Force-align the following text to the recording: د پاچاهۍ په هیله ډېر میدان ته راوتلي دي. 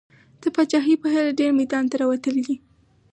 د 0.41 0.43
پاچاهۍ 0.55 0.95
په 1.01 1.07
هیله 1.13 1.31
ډېر 1.39 1.51
میدان 1.59 1.83
ته 1.91 1.95
راوتلي 2.01 2.41
دي. 2.47 2.55